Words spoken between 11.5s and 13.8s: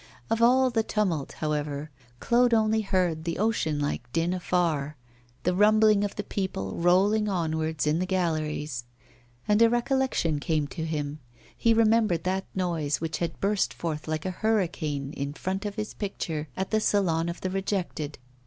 he remembered that noise which had burst